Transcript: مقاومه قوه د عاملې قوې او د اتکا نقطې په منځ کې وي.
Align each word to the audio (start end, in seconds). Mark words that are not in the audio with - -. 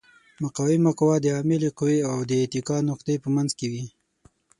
مقاومه 0.43 0.91
قوه 0.99 1.15
د 1.21 1.25
عاملې 1.35 1.69
قوې 1.77 1.99
او 2.11 2.17
د 2.29 2.31
اتکا 2.43 2.77
نقطې 2.89 3.15
په 3.23 3.29
منځ 3.35 3.49
کې 3.59 3.67
وي. 3.71 3.85